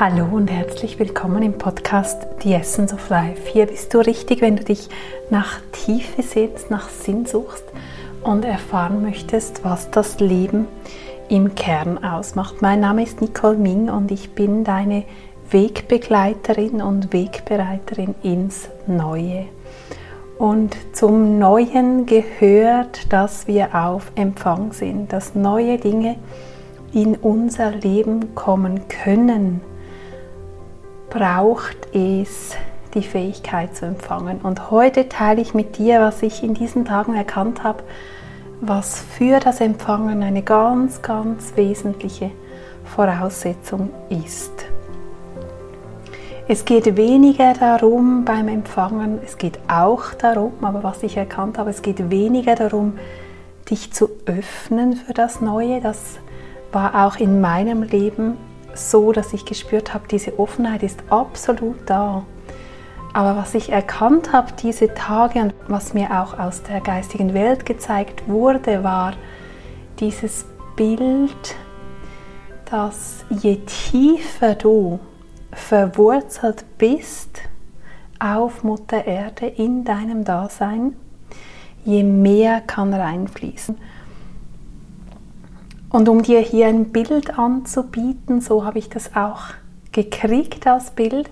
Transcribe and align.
Hallo 0.00 0.28
und 0.30 0.48
herzlich 0.48 1.00
willkommen 1.00 1.42
im 1.42 1.58
Podcast 1.58 2.24
The 2.44 2.54
Essence 2.54 2.92
of 2.92 3.08
Life. 3.08 3.50
Hier 3.50 3.66
bist 3.66 3.92
du 3.92 3.98
richtig, 3.98 4.40
wenn 4.42 4.54
du 4.54 4.62
dich 4.62 4.88
nach 5.28 5.60
Tiefe 5.72 6.22
sehnst, 6.22 6.70
nach 6.70 6.88
Sinn 6.88 7.26
suchst 7.26 7.64
und 8.22 8.44
erfahren 8.44 9.02
möchtest, 9.02 9.64
was 9.64 9.90
das 9.90 10.20
Leben 10.20 10.68
im 11.28 11.56
Kern 11.56 12.04
ausmacht. 12.04 12.62
Mein 12.62 12.78
Name 12.78 13.02
ist 13.02 13.20
Nicole 13.20 13.56
Ming 13.56 13.90
und 13.90 14.12
ich 14.12 14.30
bin 14.36 14.62
deine 14.62 15.02
Wegbegleiterin 15.50 16.80
und 16.80 17.12
Wegbereiterin 17.12 18.14
ins 18.22 18.68
Neue. 18.86 19.46
Und 20.38 20.76
zum 20.92 21.40
Neuen 21.40 22.06
gehört, 22.06 23.12
dass 23.12 23.48
wir 23.48 23.74
auf 23.74 24.12
Empfang 24.14 24.72
sind, 24.72 25.12
dass 25.12 25.34
neue 25.34 25.76
Dinge 25.76 26.14
in 26.92 27.16
unser 27.16 27.72
Leben 27.72 28.36
kommen 28.36 28.86
können, 28.86 29.60
braucht 31.10 31.94
es 31.94 32.56
die 32.94 33.02
Fähigkeit 33.02 33.76
zu 33.76 33.86
empfangen. 33.86 34.40
Und 34.42 34.70
heute 34.70 35.08
teile 35.08 35.40
ich 35.40 35.54
mit 35.54 35.78
dir, 35.78 36.00
was 36.00 36.22
ich 36.22 36.42
in 36.42 36.54
diesen 36.54 36.84
Tagen 36.84 37.14
erkannt 37.14 37.62
habe, 37.64 37.82
was 38.60 39.00
für 39.00 39.40
das 39.40 39.60
Empfangen 39.60 40.22
eine 40.22 40.42
ganz, 40.42 41.02
ganz 41.02 41.52
wesentliche 41.56 42.30
Voraussetzung 42.84 43.90
ist. 44.08 44.66
Es 46.50 46.64
geht 46.64 46.96
weniger 46.96 47.52
darum 47.52 48.24
beim 48.24 48.48
Empfangen, 48.48 49.18
es 49.22 49.36
geht 49.36 49.58
auch 49.68 50.14
darum, 50.14 50.52
aber 50.62 50.82
was 50.82 51.02
ich 51.02 51.18
erkannt 51.18 51.58
habe, 51.58 51.68
es 51.68 51.82
geht 51.82 52.10
weniger 52.10 52.54
darum, 52.54 52.98
dich 53.70 53.92
zu 53.92 54.08
öffnen 54.24 54.96
für 54.96 55.12
das 55.12 55.42
Neue. 55.42 55.82
Das 55.82 56.18
war 56.72 57.06
auch 57.06 57.16
in 57.16 57.42
meinem 57.42 57.82
Leben 57.82 58.38
so, 58.74 59.12
dass 59.12 59.32
ich 59.32 59.44
gespürt 59.44 59.94
habe, 59.94 60.08
diese 60.08 60.38
Offenheit 60.38 60.82
ist 60.82 61.02
absolut 61.10 61.78
da. 61.86 62.24
Aber 63.12 63.36
was 63.36 63.54
ich 63.54 63.72
erkannt 63.72 64.32
habe 64.32 64.52
diese 64.62 64.94
Tage 64.94 65.40
und 65.40 65.54
was 65.66 65.94
mir 65.94 66.10
auch 66.22 66.38
aus 66.38 66.62
der 66.62 66.80
geistigen 66.80 67.34
Welt 67.34 67.66
gezeigt 67.66 68.28
wurde, 68.28 68.84
war 68.84 69.14
dieses 69.98 70.46
Bild, 70.76 71.56
dass 72.70 73.24
je 73.30 73.56
tiefer 73.56 74.54
du 74.54 75.00
verwurzelt 75.52 76.64
bist 76.76 77.40
auf 78.20 78.62
Mutter 78.62 79.06
Erde 79.06 79.46
in 79.46 79.84
deinem 79.84 80.24
Dasein, 80.24 80.94
je 81.84 82.02
mehr 82.02 82.60
kann 82.60 82.92
reinfließen. 82.92 83.78
Und 85.90 86.08
um 86.08 86.22
dir 86.22 86.40
hier 86.40 86.66
ein 86.66 86.92
Bild 86.92 87.38
anzubieten, 87.38 88.40
so 88.40 88.64
habe 88.64 88.78
ich 88.78 88.88
das 88.90 89.16
auch 89.16 89.42
gekriegt 89.92 90.66
als 90.66 90.90
Bild, 90.90 91.30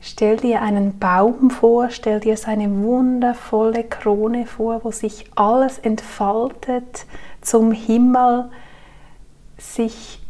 stell 0.00 0.36
dir 0.36 0.60
einen 0.60 0.98
Baum 0.98 1.50
vor, 1.50 1.90
stell 1.90 2.20
dir 2.20 2.36
seine 2.36 2.82
wundervolle 2.82 3.84
Krone 3.84 4.46
vor, 4.46 4.84
wo 4.84 4.90
sich 4.90 5.30
alles 5.36 5.78
entfaltet 5.78 7.06
zum 7.40 7.72
Himmel, 7.72 8.50
sich 9.56 10.20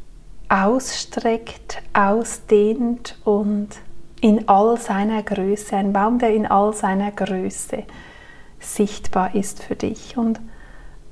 ausstreckt, 0.49 1.83
ausdehnt 1.93 3.19
und 3.25 3.69
in 4.21 4.49
all 4.49 4.79
seiner 4.79 5.23
Größe, 5.23 5.77
ein 5.77 5.93
Baum, 5.93 6.19
der 6.19 6.33
in 6.33 6.47
all 6.47 6.73
seiner 6.73 7.11
Größe 7.11 7.83
sichtbar 8.61 9.35
ist 9.35 9.63
für 9.63 9.75
dich. 9.75 10.17
Und 10.17 10.41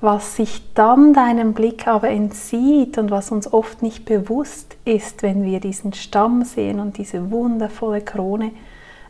was 0.01 0.37
sich 0.37 0.63
dann 0.75 1.15
deinem 1.15 1.55
Blick 1.55 1.87
aber 1.87 2.11
entzieht 2.11 2.99
und 2.99 3.11
was 3.11 3.31
uns 3.31 3.53
oft 3.53 3.83
nicht 3.83 4.05
bewusst 4.05 4.77
ist, 4.85 5.23
wenn 5.23 5.45
wir 5.45 5.61
diesen 5.61 5.93
Stamm 5.93 6.45
sehen 6.45 6.81
und 6.81 6.99
diese 6.99 7.31
wundervolle 7.31 8.03
Krone 8.03 8.51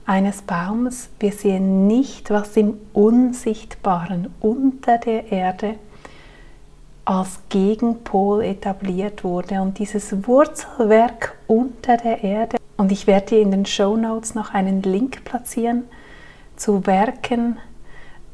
eines 0.07 0.43
Baums, 0.43 1.09
wir 1.19 1.33
sehen 1.33 1.87
nicht, 1.87 2.31
was 2.31 2.57
im 2.57 2.79
Unsichtbaren 2.93 4.33
unter 4.41 4.99
der 4.99 5.33
Erde 5.33 5.77
als 7.05 7.41
Gegenpol 7.49 8.43
etabliert 8.43 9.25
wurde. 9.25 9.61
Und 9.61 9.79
dieses 9.79 10.27
Wurzelwerk 10.27 11.37
unter 11.47 11.97
der 11.97 12.23
Erde, 12.23 12.57
und 12.77 12.93
ich 12.93 13.07
werde 13.07 13.27
dir 13.27 13.41
in 13.41 13.51
den 13.51 13.67
Show 13.67 13.97
Notes 13.97 14.35
noch 14.35 14.53
einen 14.53 14.83
Link 14.83 15.25
platzieren 15.25 15.85
zu 16.57 16.87
Werken 16.87 17.59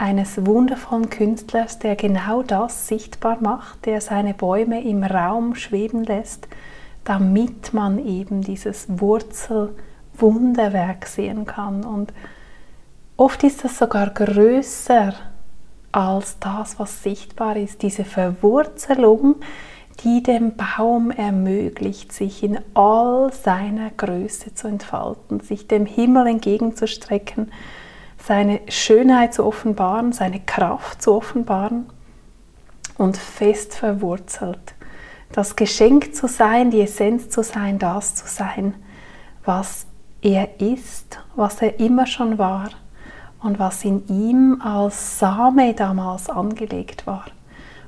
eines 0.01 0.45
wundervollen 0.47 1.11
Künstlers, 1.11 1.79
der 1.79 1.95
genau 1.95 2.43
das 2.43 2.89
sichtbar 2.89 3.37
macht, 3.41 3.85
der 3.85 4.01
seine 4.01 4.33
Bäume 4.33 4.83
im 4.83 5.05
Raum 5.05 5.55
schweben 5.55 6.05
lässt, 6.05 6.49
damit 7.05 7.75
man 7.75 7.99
eben 7.99 8.41
dieses 8.41 8.87
Wurzelwunderwerk 8.89 11.07
sehen 11.07 11.45
kann. 11.45 11.85
Und 11.85 12.15
oft 13.19 13.45
ist 13.45 13.63
das 13.63 13.77
sogar 13.77 14.09
größer 14.09 15.13
als 15.93 16.39
das, 16.39 16.79
was 16.79 17.03
sichtbar 17.03 17.57
ist, 17.57 17.83
diese 17.83 18.07
Verwurzelung, 18.07 19.35
die 20.03 20.23
dem 20.23 20.55
Baum 20.57 21.11
ermöglicht, 21.11 22.11
sich 22.13 22.43
in 22.43 22.59
all 22.73 23.35
seiner 23.35 23.91
Größe 23.91 24.55
zu 24.55 24.67
entfalten, 24.67 25.41
sich 25.41 25.69
dem 25.69 25.85
Himmel 25.85 26.27
entgegenzustrecken, 26.27 27.53
seine 28.27 28.61
Schönheit 28.69 29.35
zu 29.35 29.45
offenbaren, 29.45 30.13
seine 30.13 30.41
Kraft 30.41 31.03
zu 31.03 31.15
offenbaren 31.15 31.87
und 32.99 33.17
fest 33.17 33.75
verwurzelt. 33.75 34.75
Das 35.33 35.57
Geschenk 35.57 36.15
zu 36.15 36.27
sein, 36.27 36.71
die 36.71 36.83
Essenz 36.83 37.31
zu 37.31 37.43
sein, 37.43 37.79
das 37.79 38.15
zu 38.15 38.27
sein, 38.27 38.75
was 39.45 39.87
er 40.23 40.61
ist, 40.61 41.19
was 41.37 41.63
er 41.63 41.81
immer 41.81 42.07
schon 42.07 42.37
war 42.37 42.71
und 43.43 43.59
was 43.59 43.85
in 43.85 44.07
ihm 44.09 44.61
als 44.63 45.19
Same 45.19 45.73
damals 45.75 46.29
angelegt 46.29 47.07
war 47.07 47.25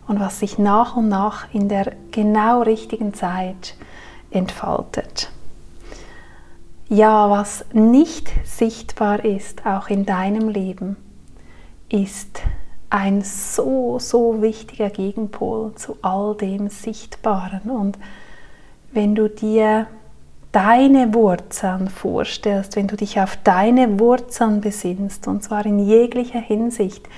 und 0.06 0.18
was 0.18 0.40
sich 0.40 0.58
nach 0.58 0.96
und 0.96 1.08
nach 1.08 1.52
in 1.52 1.68
der 1.68 1.92
genau 2.10 2.62
richtigen 2.62 3.12
Zeit 3.12 3.74
entfaltet. 4.30 5.30
Ja, 6.94 7.30
was 7.30 7.64
nicht 7.72 8.30
sichtbar 8.44 9.24
ist, 9.24 9.64
auch 9.64 9.88
in 9.88 10.04
deinem 10.04 10.50
Leben, 10.50 10.98
ist 11.88 12.42
ein 12.90 13.22
so, 13.22 13.98
so 13.98 14.42
wichtiger 14.42 14.90
Gegenpol 14.90 15.74
zu 15.74 15.96
all 16.02 16.34
dem 16.34 16.68
Sichtbaren. 16.68 17.70
Und 17.70 17.98
wenn 18.92 19.14
du 19.14 19.30
dir 19.30 19.86
deine 20.52 21.14
Wurzeln 21.14 21.88
vorstellst, 21.88 22.76
wenn 22.76 22.88
du 22.88 22.96
dich 22.96 23.18
auf 23.18 23.38
deine 23.42 23.98
Wurzeln 23.98 24.60
besinnst, 24.60 25.26
und 25.26 25.42
zwar 25.42 25.64
in 25.64 25.78
jeglicher 25.78 26.40
Hinsicht, 26.40 27.08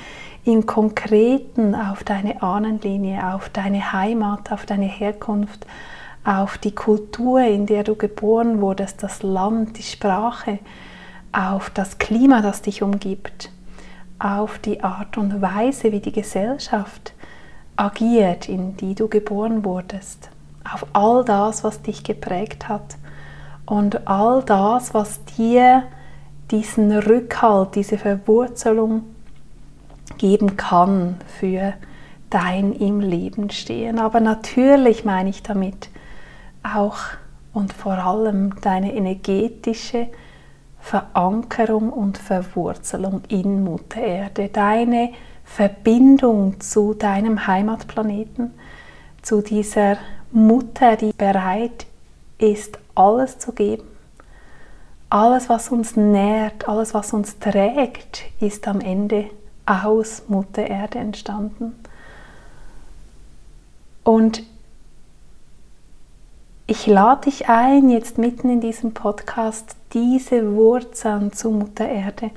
im 0.44 0.66
Konkreten 0.66 1.74
auf 1.74 2.04
deine 2.04 2.44
Ahnenlinie, 2.44 3.34
auf 3.34 3.48
deine 3.48 3.92
Heimat, 3.92 4.52
auf 4.52 4.66
deine 4.66 4.86
Herkunft, 4.86 5.66
auf 6.24 6.58
die 6.58 6.74
Kultur, 6.74 7.40
in 7.40 7.66
der 7.66 7.84
du 7.84 7.94
geboren 7.94 8.60
wurdest, 8.60 9.02
das 9.02 9.22
Land, 9.22 9.78
die 9.78 9.82
Sprache, 9.82 10.58
auf 11.32 11.70
das 11.70 11.98
Klima, 11.98 12.40
das 12.40 12.62
dich 12.62 12.82
umgibt, 12.82 13.50
auf 14.18 14.58
die 14.58 14.82
Art 14.82 15.18
und 15.18 15.42
Weise, 15.42 15.92
wie 15.92 16.00
die 16.00 16.12
Gesellschaft 16.12 17.12
agiert, 17.76 18.48
in 18.48 18.76
die 18.76 18.94
du 18.94 19.08
geboren 19.08 19.64
wurdest, 19.64 20.30
auf 20.70 20.86
all 20.92 21.24
das, 21.24 21.64
was 21.64 21.82
dich 21.82 22.04
geprägt 22.04 22.68
hat 22.68 22.96
und 23.66 24.06
all 24.06 24.42
das, 24.42 24.94
was 24.94 25.24
dir 25.36 25.84
diesen 26.50 26.92
Rückhalt, 26.92 27.74
diese 27.74 27.98
Verwurzelung 27.98 29.04
geben 30.18 30.56
kann 30.56 31.16
für 31.38 31.74
dein 32.30 32.72
im 32.72 33.00
Leben 33.00 33.50
stehen. 33.50 33.98
Aber 33.98 34.20
natürlich 34.20 35.04
meine 35.04 35.30
ich 35.30 35.42
damit 35.42 35.88
auch 36.64 36.98
und 37.52 37.72
vor 37.72 37.92
allem 37.92 38.60
deine 38.60 38.94
energetische 38.94 40.08
Verankerung 40.80 41.92
und 41.92 42.18
Verwurzelung 42.18 43.22
in 43.28 43.64
Mutter 43.64 44.00
Erde, 44.00 44.48
deine 44.48 45.12
Verbindung 45.44 46.60
zu 46.60 46.94
deinem 46.94 47.46
Heimatplaneten, 47.46 48.52
zu 49.22 49.40
dieser 49.40 49.96
Mutter, 50.32 50.96
die 50.96 51.12
bereit 51.12 51.86
ist, 52.38 52.78
alles 52.94 53.38
zu 53.38 53.52
geben. 53.52 53.84
Alles, 55.08 55.48
was 55.48 55.68
uns 55.68 55.96
nährt, 55.96 56.68
alles, 56.68 56.92
was 56.92 57.12
uns 57.12 57.38
trägt, 57.38 58.24
ist 58.40 58.66
am 58.66 58.80
Ende 58.80 59.30
aus 59.64 60.24
Mutter 60.28 60.66
Erde 60.66 60.98
entstanden. 60.98 61.74
Und 64.02 64.42
ich 66.66 66.86
lade 66.86 67.22
dich 67.22 67.48
ein, 67.48 67.90
jetzt 67.90 68.16
mitten 68.16 68.48
in 68.48 68.60
diesem 68.60 68.94
Podcast 68.94 69.76
diese 69.92 70.54
Wurzeln 70.54 71.32
zu 71.32 71.50
Mutter 71.50 71.88
Erde 71.88 72.30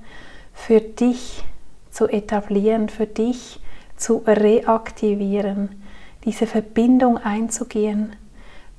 für 0.53 0.81
dich 0.81 1.45
zu 1.91 2.07
etablieren, 2.07 2.89
für 2.89 3.07
dich 3.07 3.62
zu 3.95 4.24
reaktivieren, 4.27 5.81
diese 6.25 6.45
Verbindung 6.45 7.18
einzugehen 7.18 8.15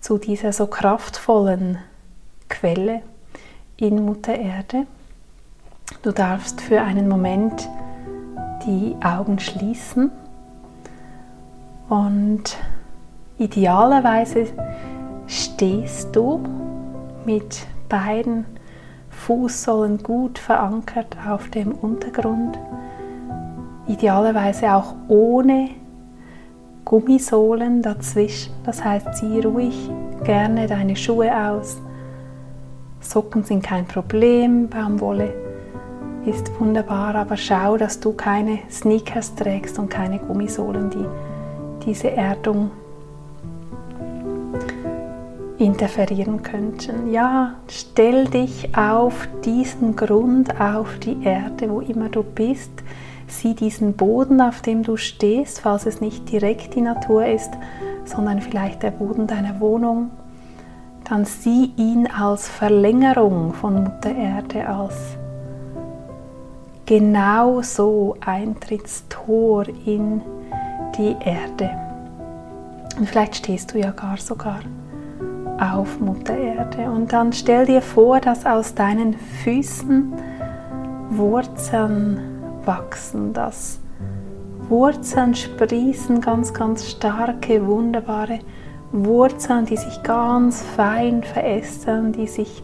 zu 0.00 0.18
dieser 0.18 0.52
so 0.52 0.66
kraftvollen 0.66 1.78
Quelle 2.48 3.02
in 3.78 4.04
Mutter 4.04 4.34
Erde. 4.34 4.86
Du 6.02 6.12
darfst 6.12 6.60
für 6.60 6.82
einen 6.82 7.08
Moment 7.08 7.68
die 8.66 8.94
Augen 9.02 9.38
schließen 9.38 10.10
und 11.88 12.58
idealerweise 13.38 14.48
stehst 15.58 16.14
du 16.14 16.40
mit 17.24 17.66
beiden 17.88 18.46
Fußsohlen 19.10 20.00
gut 20.04 20.38
verankert 20.38 21.16
auf 21.28 21.50
dem 21.50 21.72
Untergrund. 21.72 22.56
Idealerweise 23.88 24.72
auch 24.72 24.94
ohne 25.08 25.70
Gummisohlen 26.84 27.82
dazwischen. 27.82 28.52
Das 28.62 28.84
heißt, 28.84 29.16
zieh 29.16 29.40
ruhig 29.40 29.90
gerne 30.22 30.68
deine 30.68 30.94
Schuhe 30.94 31.28
aus. 31.36 31.78
Socken 33.00 33.42
sind 33.42 33.64
kein 33.64 33.84
Problem, 33.84 34.68
Baumwolle 34.68 35.34
ist 36.24 36.52
wunderbar, 36.60 37.16
aber 37.16 37.36
schau, 37.36 37.76
dass 37.76 37.98
du 37.98 38.12
keine 38.12 38.60
Sneakers 38.70 39.34
trägst 39.34 39.76
und 39.80 39.90
keine 39.90 40.20
Gummisohlen, 40.20 40.88
die 40.90 41.84
diese 41.84 42.12
Erdung 42.12 42.70
interferieren 45.58 46.42
könnten. 46.42 47.12
Ja, 47.12 47.54
stell 47.68 48.26
dich 48.26 48.76
auf 48.76 49.28
diesen 49.44 49.96
Grund, 49.96 50.60
auf 50.60 50.98
die 50.98 51.22
Erde, 51.22 51.68
wo 51.70 51.80
immer 51.80 52.08
du 52.08 52.22
bist. 52.22 52.70
Sieh 53.26 53.54
diesen 53.54 53.94
Boden, 53.94 54.40
auf 54.40 54.62
dem 54.62 54.82
du 54.82 54.96
stehst, 54.96 55.60
falls 55.60 55.84
es 55.84 56.00
nicht 56.00 56.30
direkt 56.30 56.74
die 56.74 56.80
Natur 56.80 57.26
ist, 57.26 57.50
sondern 58.04 58.40
vielleicht 58.40 58.82
der 58.82 58.92
Boden 58.92 59.26
deiner 59.26 59.60
Wohnung. 59.60 60.10
Dann 61.04 61.24
sieh 61.24 61.72
ihn 61.76 62.06
als 62.06 62.48
Verlängerung 62.48 63.52
von 63.52 63.84
Mutter 63.84 64.14
Erde, 64.14 64.66
als 64.66 64.94
genau 66.86 67.60
so 67.62 68.16
Eintrittstor 68.24 69.66
in 69.84 70.22
die 70.96 71.16
Erde. 71.22 71.70
Und 72.98 73.08
vielleicht 73.08 73.36
stehst 73.36 73.74
du 73.74 73.78
ja 73.78 73.90
gar 73.90 74.16
sogar 74.16 74.60
auf 75.58 76.00
Mutter 76.00 76.36
Erde. 76.36 76.90
Und 76.90 77.12
dann 77.12 77.32
stell 77.32 77.66
dir 77.66 77.82
vor, 77.82 78.20
dass 78.20 78.46
aus 78.46 78.74
deinen 78.74 79.14
Füßen 79.14 80.12
Wurzeln 81.10 82.20
wachsen, 82.64 83.32
dass 83.32 83.80
Wurzeln 84.68 85.34
sprießen, 85.34 86.20
ganz, 86.20 86.52
ganz 86.52 86.88
starke, 86.88 87.66
wunderbare 87.66 88.40
Wurzeln, 88.92 89.64
die 89.64 89.76
sich 89.76 90.02
ganz 90.02 90.62
fein 90.62 91.22
verästern, 91.22 92.12
die 92.12 92.26
sich, 92.26 92.62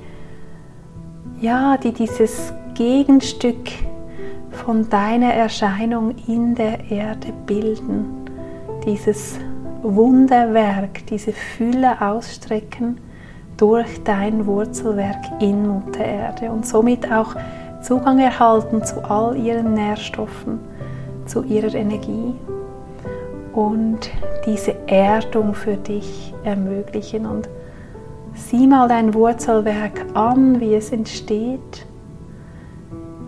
ja, 1.41 1.77
die 1.77 1.93
dieses 1.93 2.53
Gegenstück 2.75 3.71
von 4.51 4.89
deiner 4.89 5.33
Erscheinung 5.33 6.15
in 6.27 6.55
der 6.55 6.91
Erde 6.91 7.33
bilden, 7.47 8.07
dieses 8.85 9.39
Wunderwerk, 9.85 11.07
diese 11.07 11.33
Fülle 11.33 12.01
ausstrecken 12.01 12.99
durch 13.57 14.03
dein 14.03 14.47
Wurzelwerk 14.47 15.41
in 15.41 15.69
Mutter 15.69 16.05
Erde 16.05 16.51
und 16.51 16.67
somit 16.67 17.11
auch 17.13 17.37
Zugang 17.83 18.19
erhalten 18.19 18.83
zu 18.83 19.05
all 19.05 19.37
ihren 19.37 19.75
Nährstoffen, 19.75 20.59
zu 21.27 21.43
ihrer 21.45 21.75
Energie 21.75 22.35
und 23.53 24.11
diese 24.47 24.75
Erdung 24.89 25.55
für 25.55 25.77
dich 25.77 26.35
ermöglichen. 26.45 27.27
Und 27.27 27.49
sieh 28.35 28.67
mal 28.67 28.89
dein 28.89 29.15
Wurzelwerk 29.15 30.07
an, 30.15 30.61
wie 30.61 30.75
es 30.75 30.93
entsteht. 30.93 31.87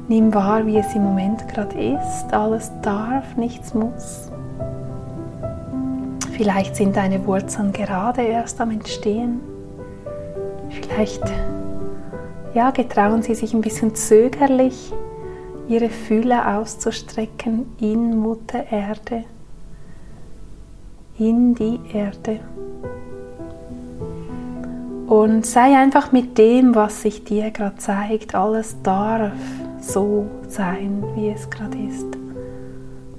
Nimm 0.09 0.33
wahr, 0.35 0.67
wie 0.67 0.79
es 0.79 0.95
im 0.95 1.05
Moment 1.05 1.47
gerade 1.49 1.77
ist. 1.79 2.33
Alles 2.33 2.73
darf, 2.83 3.37
nichts 3.37 3.75
muss. 3.75 4.26
Vielleicht 6.37 6.77
sind 6.77 6.97
deine 6.97 7.27
Wurzeln 7.27 7.73
gerade 7.73 8.21
erst 8.21 8.61
am 8.61 8.71
Entstehen. 8.71 9.41
Vielleicht 10.69 11.23
ja, 12.53 12.71
getrauen 12.73 13.23
sie 13.23 13.35
sich 13.35 13.55
ein 13.55 13.63
bisschen 13.63 13.95
zögerlich, 13.95 14.93
ihre 15.67 15.89
Fühler 15.89 16.59
auszustrecken 16.59 17.75
in 17.81 18.19
Mutter 18.19 18.71
Erde, 18.71 19.25
in 21.19 21.55
die 21.55 21.81
Erde. 21.95 22.41
Und 25.07 25.47
sei 25.47 25.79
einfach 25.79 26.13
mit 26.13 26.37
dem, 26.37 26.75
was 26.75 27.01
sich 27.01 27.25
dir 27.25 27.51
gerade 27.51 27.77
zeigt. 27.77 28.35
Alles 28.35 28.77
darf 28.83 29.33
so 29.81 30.27
sein, 30.49 31.03
wie 31.15 31.31
es 31.31 31.49
gerade 31.49 31.79
ist. 31.79 32.26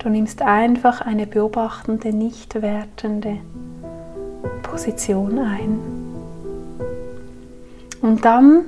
Du 0.07 0.13
nimmst 0.13 0.41
einfach 0.41 1.01
eine 1.01 1.27
beobachtende, 1.27 2.13
nicht 2.13 2.61
wertende 2.61 3.39
Position 4.63 5.37
ein. 5.37 5.79
Und 8.01 8.23
dann 8.23 8.63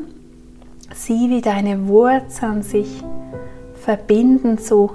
sieh, 0.93 1.29
wie 1.29 1.39
deine 1.39 1.87
Wurzeln 1.87 2.61
sich 2.61 3.01
verbinden 3.73 4.57
zu 4.57 4.91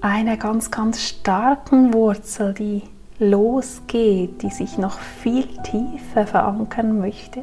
einer 0.00 0.38
ganz, 0.38 0.70
ganz 0.70 1.02
starken 1.02 1.92
Wurzel, 1.92 2.54
die 2.54 2.84
losgeht, 3.18 4.40
die 4.40 4.50
sich 4.50 4.78
noch 4.78 4.98
viel 4.98 5.48
tiefer 5.64 6.26
verankern 6.26 6.98
möchte 6.98 7.42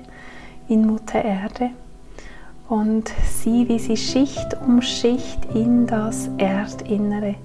in 0.67 0.87
Mutter 0.87 1.23
Erde. 1.23 1.69
Und 2.69 3.11
sieh, 3.23 3.69
wie 3.69 3.77
sie 3.77 3.97
Schicht 3.97 4.57
um 4.65 4.81
Schicht 4.81 5.45
in 5.53 5.85
das 5.85 6.27
Erdinnere 6.39 7.35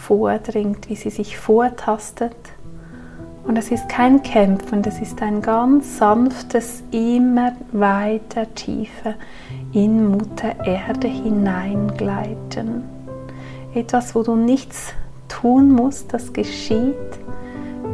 vordringt, 0.00 0.88
wie 0.88 0.96
sie 0.96 1.10
sich 1.10 1.38
vortastet. 1.38 2.34
Und 3.44 3.56
es 3.56 3.70
ist 3.70 3.88
kein 3.88 4.22
Kämpfen, 4.22 4.82
das 4.82 5.00
ist 5.00 5.22
ein 5.22 5.42
ganz 5.42 5.98
sanftes, 5.98 6.82
immer 6.90 7.52
weiter 7.72 8.52
tiefer 8.54 9.14
in 9.72 10.10
Mutter 10.10 10.64
Erde 10.64 11.08
hineingleiten. 11.08 12.84
Etwas, 13.74 14.14
wo 14.14 14.22
du 14.22 14.36
nichts 14.36 14.92
tun 15.28 15.72
musst, 15.72 16.12
das 16.12 16.32
geschieht. 16.32 16.94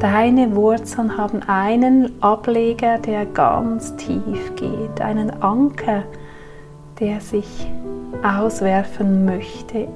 Deine 0.00 0.54
Wurzeln 0.54 1.16
haben 1.16 1.42
einen 1.46 2.22
Ableger, 2.22 2.98
der 2.98 3.24
ganz 3.24 3.94
tief 3.96 4.54
geht, 4.56 5.00
einen 5.00 5.30
Anker, 5.42 6.02
der 7.00 7.20
sich 7.20 7.66
auswerfen 8.22 9.24
möchte 9.24 9.88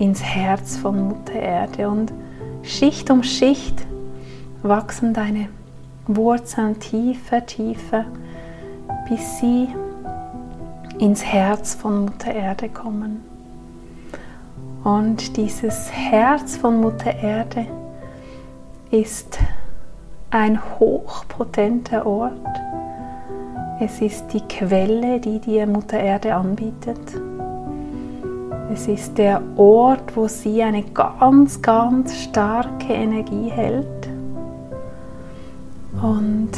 ins 0.00 0.22
Herz 0.22 0.78
von 0.78 1.08
Mutter 1.08 1.34
Erde 1.34 1.88
und 1.88 2.12
Schicht 2.62 3.10
um 3.10 3.22
Schicht 3.22 3.86
wachsen 4.62 5.12
deine 5.12 5.48
Wurzeln 6.06 6.80
tiefer, 6.80 7.44
tiefer, 7.44 8.06
bis 9.08 9.38
sie 9.38 9.68
ins 10.98 11.22
Herz 11.22 11.74
von 11.74 12.06
Mutter 12.06 12.32
Erde 12.34 12.70
kommen. 12.70 13.22
Und 14.84 15.36
dieses 15.36 15.92
Herz 15.92 16.56
von 16.56 16.80
Mutter 16.80 17.14
Erde 17.14 17.66
ist 18.90 19.38
ein 20.30 20.58
hochpotenter 20.78 22.06
Ort. 22.06 22.32
Es 23.80 24.00
ist 24.00 24.28
die 24.28 24.40
Quelle, 24.40 25.20
die 25.20 25.40
dir 25.40 25.66
Mutter 25.66 25.98
Erde 25.98 26.34
anbietet. 26.34 26.98
Es 28.72 28.86
ist 28.86 29.18
der 29.18 29.42
Ort, 29.56 30.16
wo 30.16 30.28
sie 30.28 30.62
eine 30.62 30.84
ganz, 30.84 31.60
ganz 31.60 32.16
starke 32.16 32.92
Energie 32.92 33.50
hält. 33.50 34.08
Und 36.00 36.50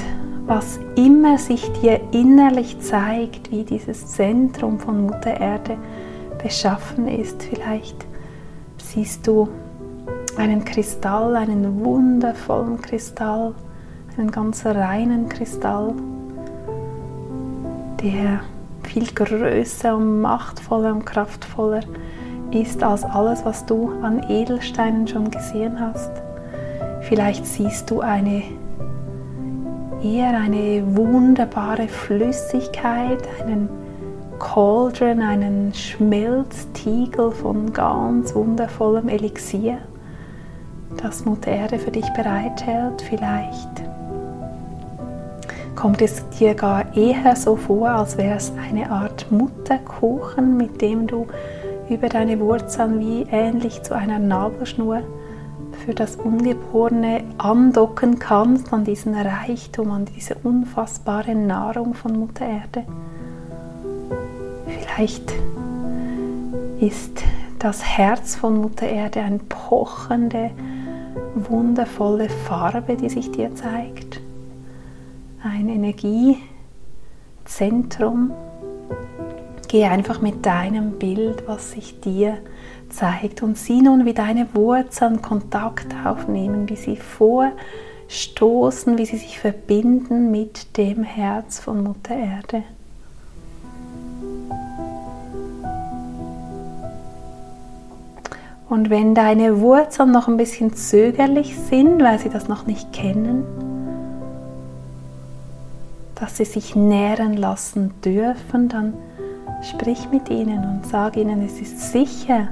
was 0.47 0.79
immer 0.95 1.39
sich 1.39 1.73
dir 1.81 2.01
innerlich 2.13 2.79
zeigt, 2.81 3.51
wie 3.51 3.65
dieses 3.65 4.09
Zentrum 4.09 4.79
von 4.79 5.07
Mutter 5.07 5.41
Erde 5.41 5.79
beschaffen 6.43 7.09
ist, 7.09 7.43
vielleicht 7.45 8.05
siehst 8.77 9.27
du 9.27 9.49
einen 10.37 10.67
Kristall, 10.67 11.35
einen 11.35 11.83
wundervollen 11.83 12.81
Kristall, 12.83 13.55
einen 14.19 14.31
ganz 14.31 14.67
reinen 14.67 15.31
Kristall, 15.31 15.95
der 18.03 18.41
viel 18.83 19.07
größer 19.07 19.97
und 19.97 20.21
machtvoller 20.21 20.93
und 20.93 21.07
kraftvoller 21.07 21.79
ist 21.79 22.02
als 22.83 23.05
alles, 23.05 23.45
was 23.45 23.65
du 23.67 23.91
an 24.03 24.23
Edelsteinen 24.29 25.07
schon 25.09 25.31
gesehen 25.31 25.81
hast. 25.81 26.11
Vielleicht 27.01 27.47
siehst 27.47 27.91
du 27.91 28.01
eine 28.01 28.43
eher 30.03 30.37
eine 30.37 30.83
wunderbare 30.97 31.89
Flüssigkeit, 31.89 33.27
einen 33.45 33.69
Cauldron, 34.39 35.21
einen 35.21 35.73
Schmelztiegel 35.73 37.31
von 37.31 37.73
ganz 37.73 38.35
wundervollem 38.35 39.09
Elixier, 39.09 39.79
das 41.01 41.25
Mutter 41.25 41.53
Erde 41.53 41.79
für 41.79 41.93
dich 41.93 42.09
bereithält. 42.15 43.03
Vielleicht 43.03 43.83
Kommt 45.83 46.01
es 46.01 46.29
dir 46.39 46.55
gar 46.55 46.97
eher 46.97 47.35
so 47.35 47.57
vor, 47.57 47.89
als 47.89 48.17
wäre 48.17 48.37
es 48.37 48.53
eine 48.69 48.89
Art 48.91 49.27
Mutterkuchen, 49.33 50.57
mit 50.57 50.81
dem 50.81 51.09
du 51.09 51.27
über 51.95 52.09
deine 52.09 52.41
Wurzeln 52.41 53.01
wie 53.01 53.27
ähnlich 53.31 53.83
zu 53.83 53.95
einer 53.95 54.19
Nabelschnur 54.19 55.03
für 55.85 55.95
das 55.95 56.17
Ungeborene 56.17 57.25
andocken 57.39 58.19
kannst 58.19 58.73
an 58.73 58.85
diesen 58.85 59.15
Reichtum, 59.15 59.91
an 59.91 60.05
diese 60.05 60.35
unfassbare 60.43 61.35
Nahrung 61.35 61.95
von 61.95 62.19
Mutter 62.19 62.47
Erde? 62.47 62.85
Vielleicht 64.67 65.33
ist 66.81 67.23
das 67.59 67.85
Herz 67.85 68.37
von 68.37 68.61
Mutter 68.61 68.89
Erde 68.89 69.21
eine 69.21 69.39
pochende, 69.39 70.51
wundervolle 71.35 72.29
Farbe, 72.29 72.97
die 72.97 73.09
sich 73.09 73.33
dir 73.33 73.55
zeigt. 73.55 74.21
Ein 75.43 75.69
Energiezentrum. 75.69 78.33
Geh 79.73 79.87
einfach 79.87 80.21
mit 80.21 80.45
deinem 80.45 80.99
Bild, 80.99 81.49
was 81.49 81.71
sich 81.71 81.99
dir 81.99 82.37
zeigt 82.91 83.43
und 83.43 83.57
sieh 83.57 83.81
nun, 83.81 84.05
wie 84.05 84.13
deine 84.13 84.47
Wurzeln 84.53 85.23
Kontakt 85.23 85.95
aufnehmen, 86.05 86.69
wie 86.69 86.77
sie 86.77 86.99
vorstoßen, 86.99 88.99
wie 88.99 89.07
sie 89.07 89.17
sich 89.17 89.41
verbinden 89.41 90.31
mit 90.31 90.77
dem 90.77 91.05
Herz 91.05 91.59
von 91.59 91.83
Mutter 91.83 92.15
Erde. 92.15 92.65
Und 98.69 98.91
wenn 98.91 99.15
deine 99.15 99.63
Wurzeln 99.63 100.13
noch 100.13 100.29
ein 100.29 100.37
bisschen 100.37 100.75
zögerlich 100.75 101.59
sind, 101.59 102.03
weil 102.03 102.19
sie 102.19 102.29
das 102.29 102.47
noch 102.47 102.67
nicht 102.67 102.93
kennen, 102.93 103.47
dass 106.17 106.37
sie 106.37 106.45
sich 106.45 106.77
nähren 106.77 107.39
lassen 107.39 107.95
dürfen, 108.05 108.69
dann 108.69 108.93
sprich 109.63 110.09
mit 110.11 110.29
ihnen 110.31 110.65
und 110.65 110.87
sag 110.87 111.17
ihnen, 111.17 111.43
es 111.43 111.61
ist 111.61 111.93
sicher 111.93 112.49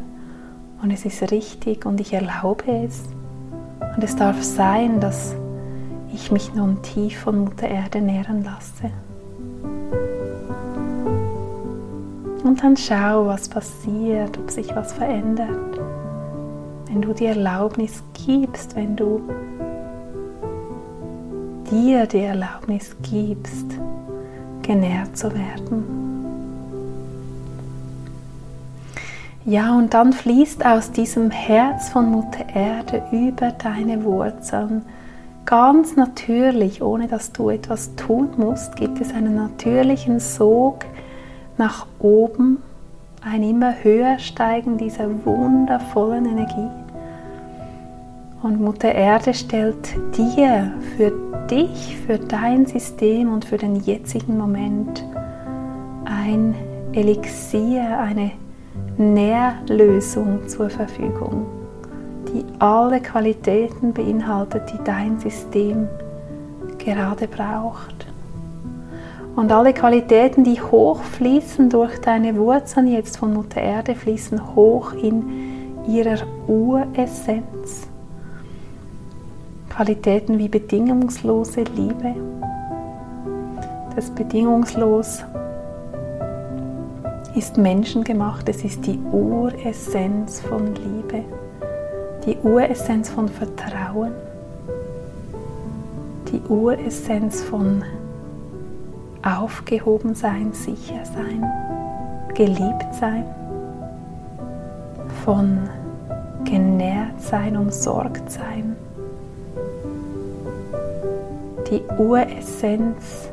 und 0.83 0.91
es 0.91 1.05
ist 1.05 1.31
richtig 1.31 1.87
und 1.87 2.01
ich 2.01 2.13
erlaube 2.13 2.65
es. 2.85 3.03
Und 3.97 4.05
es 4.05 4.17
darf 4.17 4.43
sein, 4.43 5.01
dass 5.01 5.35
ich 6.13 6.31
mich 6.31 6.55
nun 6.55 6.83
tief 6.83 7.21
von 7.21 7.41
Mutter 7.41 7.69
Erde 7.69 8.01
nähren 8.01 8.45
lasse. 8.45 8.91
Und 12.45 12.63
dann 12.63 12.77
schau, 12.77 13.27
was 13.27 13.49
passiert, 13.49 14.39
ob 14.39 14.51
sich 14.51 14.75
was 14.75 14.93
verändert 14.93 15.81
wenn 16.91 17.03
du 17.03 17.13
die 17.13 17.27
Erlaubnis 17.27 18.03
gibst, 18.27 18.75
wenn 18.75 18.97
du 18.97 19.23
dir 21.71 22.05
die 22.07 22.19
Erlaubnis 22.19 22.97
gibst, 23.03 23.79
genährt 24.63 25.17
zu 25.17 25.33
werden. 25.33 26.10
Ja, 29.47 29.75
und 29.75 29.95
dann 29.95 30.13
fließt 30.13 30.67
aus 30.67 30.93
diesem 30.93 31.31
Herz 31.31 31.89
von 31.89 32.11
Mutter 32.11 32.45
Erde 32.55 33.03
über 33.11 33.53
deine 33.53 34.05
Wurzeln 34.05 34.83
ganz 35.47 35.97
natürlich, 35.97 36.83
ohne 36.83 37.09
dass 37.09 37.33
du 37.33 37.51
etwas 37.51 37.95
tun 37.97 38.29
musst, 38.37 38.77
gibt 38.77 39.01
es 39.01 39.15
einen 39.15 39.35
natürlichen 39.35 40.21
Sog 40.21 40.85
nach 41.57 41.87
oben, 41.99 42.59
ein 43.23 43.43
immer 43.43 43.75
höher 43.83 44.19
steigen 44.19 44.79
dieser 44.79 45.09
wundervollen 45.25 46.27
Energie. 46.27 46.71
Und 48.43 48.61
Mutter 48.61 48.95
Erde 48.95 49.35
stellt 49.35 49.95
dir, 50.17 50.73
für 50.97 51.13
dich, 51.51 51.97
für 52.07 52.19
dein 52.19 52.67
System 52.67 53.33
und 53.33 53.45
für 53.45 53.59
den 53.59 53.77
jetzigen 53.77 54.39
Moment 54.39 55.05
ein 56.05 56.55
Elixier, 56.93 57.99
eine 57.99 58.31
Nährlösung 58.99 60.47
zur 60.49 60.71
Verfügung, 60.71 61.47
die 62.29 62.45
alle 62.59 63.01
Qualitäten 63.01 63.93
beinhaltet, 63.93 64.63
die 64.73 64.85
dein 64.85 65.19
System 65.19 65.89
gerade 66.79 67.27
braucht. 67.27 68.07
Und 69.37 69.53
alle 69.53 69.73
Qualitäten, 69.73 70.45
die 70.45 70.61
hochfließen 70.61 71.71
durch 71.71 71.99
deine 72.01 72.37
Wurzeln 72.37 72.89
jetzt 72.89 73.17
von 73.17 73.33
Mutter 73.33 73.61
Erde, 73.61 73.95
fließen 73.95 74.55
hoch 74.55 74.93
in 74.93 75.25
ihrer 75.89 76.19
Uressenz. 76.47 77.87
Qualitäten 79.71 80.39
wie 80.39 80.49
bedingungslose 80.49 81.63
Liebe. 81.63 82.15
Das 83.95 84.11
Bedingungslos 84.11 85.25
ist 87.35 87.57
menschengemacht, 87.57 88.49
es 88.49 88.65
ist 88.65 88.87
die 88.87 88.99
Uressenz 89.13 90.41
von 90.41 90.75
Liebe, 90.75 91.25
die 92.27 92.37
Uressenz 92.43 93.09
von 93.09 93.29
Vertrauen, 93.29 94.13
die 96.31 96.41
Uressenz 96.49 97.43
von 97.43 97.85
aufgehoben 99.23 100.15
sein, 100.15 100.53
sicher 100.53 101.05
sein, 101.05 101.45
geliebt 102.35 102.95
sein, 102.99 103.25
von 105.25 105.69
genährt 106.45 107.21
sein, 107.21 107.57
umsorgt 107.57 108.31
sein. 108.31 108.77
Die 111.71 111.83
Uressenz 111.99 113.31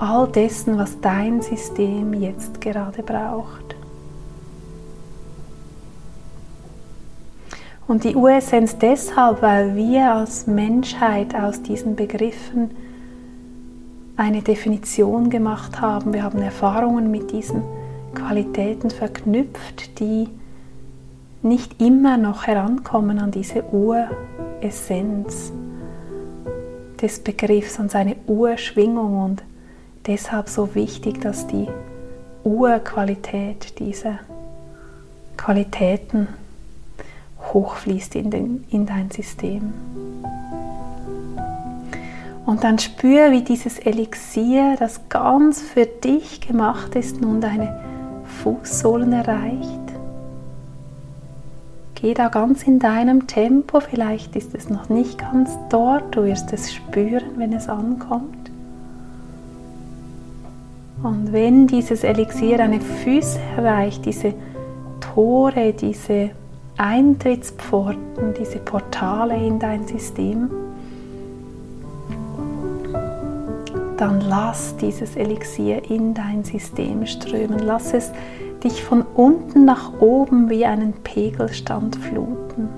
all 0.00 0.26
dessen, 0.26 0.78
was 0.78 1.00
dein 1.00 1.42
System 1.42 2.14
jetzt 2.14 2.60
gerade 2.60 3.02
braucht. 3.02 3.76
Und 7.86 8.04
die 8.04 8.14
Uressenz 8.14 8.78
deshalb, 8.78 9.42
weil 9.42 9.74
wir 9.74 10.12
als 10.14 10.46
Menschheit 10.46 11.34
aus 11.34 11.60
diesen 11.62 11.96
Begriffen 11.96 12.70
eine 14.16 14.42
Definition 14.42 15.28
gemacht 15.28 15.80
haben. 15.80 16.12
Wir 16.12 16.22
haben 16.22 16.40
Erfahrungen 16.40 17.10
mit 17.10 17.32
diesen 17.32 17.62
Qualitäten 18.14 18.90
verknüpft, 18.90 19.98
die 19.98 20.28
nicht 21.42 21.80
immer 21.80 22.16
noch 22.16 22.46
herankommen 22.46 23.18
an 23.18 23.32
diese 23.32 23.64
Uressenz 23.72 25.52
des 27.00 27.20
Begriffs 27.20 27.78
und 27.78 27.90
seine 27.90 28.16
Urschwingung 28.26 29.24
und 29.24 29.42
deshalb 30.06 30.48
so 30.48 30.74
wichtig, 30.74 31.20
dass 31.20 31.46
die 31.46 31.68
Urqualität 32.44 33.78
dieser 33.78 34.18
Qualitäten 35.36 36.28
hochfließt 37.52 38.14
in, 38.16 38.30
den, 38.30 38.64
in 38.70 38.86
dein 38.86 39.10
System. 39.10 39.72
Und 42.46 42.64
dann 42.64 42.78
spür, 42.78 43.30
wie 43.30 43.42
dieses 43.42 43.78
Elixier, 43.78 44.76
das 44.78 45.08
ganz 45.08 45.60
für 45.60 45.86
dich 45.86 46.40
gemacht 46.40 46.94
ist, 46.96 47.20
nun 47.20 47.40
deine 47.40 47.80
Fußsohlen 48.42 49.12
erreicht 49.12 49.80
Geh 52.00 52.14
da 52.14 52.28
ganz 52.28 52.62
in 52.62 52.78
deinem 52.78 53.26
Tempo, 53.26 53.78
vielleicht 53.80 54.34
ist 54.34 54.54
es 54.54 54.70
noch 54.70 54.88
nicht 54.88 55.18
ganz 55.18 55.50
dort, 55.68 56.16
du 56.16 56.24
wirst 56.24 56.50
es 56.50 56.72
spüren, 56.72 57.32
wenn 57.36 57.52
es 57.52 57.68
ankommt. 57.68 58.39
Und 61.02 61.32
wenn 61.32 61.66
dieses 61.66 62.04
Elixier 62.04 62.58
deine 62.58 62.80
Füße 62.80 63.38
erreicht, 63.56 64.04
diese 64.04 64.34
Tore, 65.00 65.72
diese 65.72 66.30
Eintrittspforten, 66.76 68.34
diese 68.38 68.58
Portale 68.58 69.34
in 69.36 69.58
dein 69.58 69.86
System, 69.86 70.50
dann 73.96 74.20
lass 74.22 74.76
dieses 74.76 75.16
Elixier 75.16 75.90
in 75.90 76.14
dein 76.14 76.44
System 76.44 77.06
strömen. 77.06 77.58
Lass 77.60 77.92
es 77.92 78.12
dich 78.62 78.82
von 78.82 79.02
unten 79.14 79.64
nach 79.64 80.00
oben 80.00 80.50
wie 80.50 80.64
einen 80.66 80.92
Pegelstand 80.92 81.96
fluten. 81.96 82.68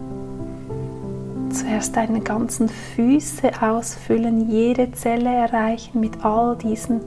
Zuerst 1.51 1.97
deine 1.97 2.21
ganzen 2.21 2.69
Füße 2.69 3.51
ausfüllen, 3.61 4.49
jede 4.49 4.91
Zelle 4.93 5.29
erreichen 5.33 6.01
mit 6.01 6.25
all 6.25 6.57
diesen 6.57 7.01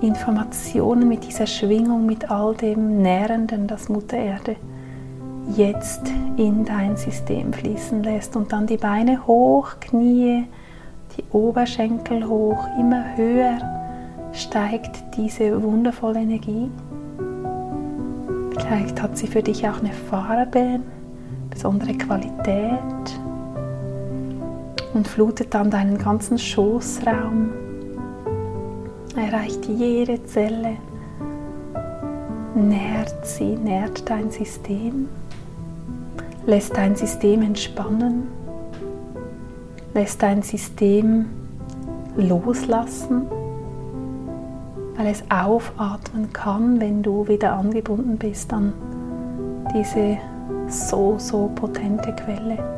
Informationen, 0.00 1.08
mit 1.08 1.26
dieser 1.26 1.46
Schwingung, 1.46 2.06
mit 2.06 2.30
all 2.30 2.54
dem 2.54 3.02
Nährenden, 3.02 3.66
das 3.66 3.88
Mutter 3.88 4.16
Erde 4.16 4.56
jetzt 5.56 6.02
in 6.36 6.64
dein 6.64 6.96
System 6.96 7.52
fließen 7.52 8.02
lässt. 8.02 8.36
Und 8.36 8.52
dann 8.52 8.66
die 8.66 8.76
Beine 8.76 9.26
hoch, 9.26 9.80
Knie, 9.80 10.46
die 11.16 11.24
Oberschenkel 11.32 12.28
hoch, 12.28 12.66
immer 12.78 13.16
höher 13.16 13.58
steigt 14.32 15.16
diese 15.16 15.62
wundervolle 15.62 16.20
Energie. 16.20 16.70
Vielleicht 18.58 19.00
hat 19.02 19.16
sie 19.16 19.26
für 19.26 19.42
dich 19.42 19.66
auch 19.66 19.78
eine 19.80 19.92
Farbe, 19.92 20.80
besondere 21.50 21.94
Qualität 21.94 22.78
und 24.94 25.08
flutet 25.08 25.54
dann 25.54 25.70
deinen 25.70 25.98
ganzen 25.98 26.38
Schoßraum 26.38 27.50
erreicht 29.18 29.66
jede 29.66 30.24
Zelle, 30.24 30.76
nährt 32.54 33.26
sie, 33.26 33.56
nährt 33.56 34.08
dein 34.08 34.30
System, 34.30 35.08
lässt 36.46 36.76
dein 36.76 36.96
System 36.96 37.42
entspannen, 37.42 38.28
lässt 39.94 40.22
dein 40.22 40.42
System 40.42 41.26
loslassen, 42.16 43.22
weil 44.96 45.06
es 45.08 45.22
aufatmen 45.30 46.32
kann, 46.32 46.80
wenn 46.80 47.02
du 47.02 47.28
wieder 47.28 47.52
angebunden 47.52 48.16
bist 48.16 48.52
an 48.52 48.72
diese 49.74 50.18
so, 50.68 51.16
so 51.18 51.50
potente 51.54 52.14
Quelle 52.14 52.77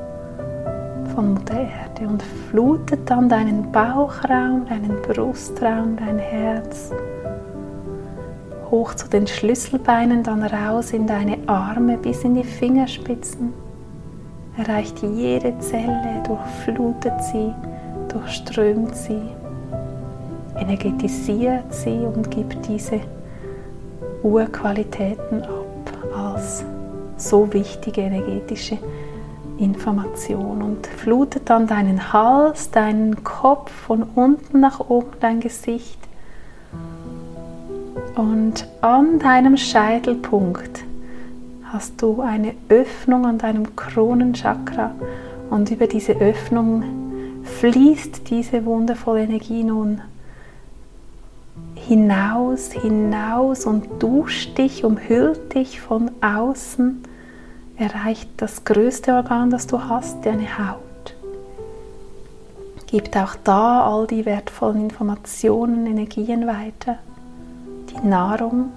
von 1.15 1.35
Mutter 1.35 1.61
Erde 1.61 2.09
und 2.09 2.23
flutet 2.51 3.01
dann 3.09 3.29
deinen 3.29 3.71
Bauchraum, 3.73 4.67
deinen 4.67 5.01
Brustraum, 5.03 5.97
dein 5.97 6.19
Herz 6.19 6.91
hoch 8.71 8.95
zu 8.95 9.09
den 9.09 9.27
Schlüsselbeinen, 9.27 10.23
dann 10.23 10.43
raus 10.43 10.93
in 10.93 11.07
deine 11.07 11.39
Arme 11.47 11.99
bis 11.99 12.23
in 12.23 12.35
die 12.35 12.45
Fingerspitzen. 12.45 13.53
Erreicht 14.57 15.03
jede 15.03 15.59
Zelle, 15.59 16.23
durchflutet 16.27 17.23
sie, 17.25 17.53
durchströmt 18.09 18.95
sie, 18.95 19.23
energetisiert 20.57 21.73
sie 21.73 21.99
und 21.99 22.31
gibt 22.31 22.67
diese 22.69 23.01
Urqualitäten 24.23 25.43
ab 25.43 25.57
als 26.15 26.65
so 27.17 27.53
wichtige 27.53 28.03
energetische 28.03 28.79
Information 29.61 30.63
und 30.63 30.87
flutet 30.87 31.51
dann 31.51 31.67
deinen 31.67 32.13
Hals, 32.13 32.71
deinen 32.71 33.23
Kopf 33.23 33.71
von 33.71 34.03
unten 34.03 34.61
nach 34.61 34.81
oben, 34.81 35.13
dein 35.21 35.41
Gesicht. 35.41 35.99
Und 38.17 38.67
an 38.81 39.19
deinem 39.19 39.57
Scheitelpunkt 39.57 40.85
hast 41.65 42.03
du 42.03 42.21
eine 42.21 42.55
Öffnung 42.69 43.27
an 43.27 43.39
deinem 43.39 43.77
Kronenchakra 43.77 44.93
und 45.51 45.71
über 45.71 45.87
diese 45.87 46.15
Öffnung 46.15 46.83
fließt 47.45 48.29
diese 48.31 48.65
wundervolle 48.65 49.23
Energie 49.23 49.63
nun 49.63 50.01
hinaus, 51.75 52.73
hinaus 52.73 53.67
und 53.67 54.03
duscht 54.03 54.59
dich, 54.59 54.85
umhüllt 54.85 55.55
dich 55.55 55.81
von 55.81 56.11
außen 56.21 57.03
erreicht 57.81 58.29
das 58.37 58.65
größte 58.65 59.15
Organ, 59.15 59.51
das 59.51 59.67
du 59.67 59.83
hast, 59.83 60.25
deine 60.27 60.59
Haut. 60.59 61.15
Gibt 62.87 63.17
auch 63.17 63.37
da 63.43 63.87
all 63.87 64.07
die 64.07 64.27
wertvollen 64.27 64.83
Informationen, 64.83 65.87
Energien 65.87 66.47
weiter, 66.47 66.99
die 67.89 68.07
Nahrung 68.07 68.73